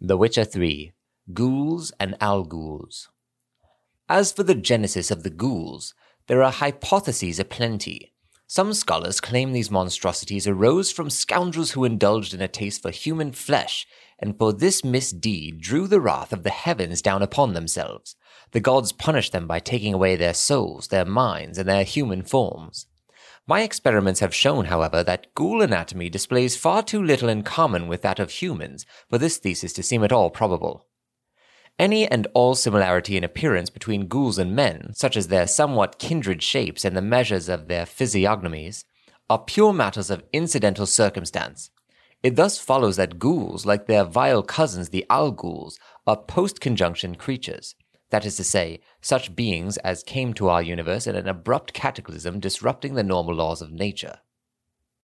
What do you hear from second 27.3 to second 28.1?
common with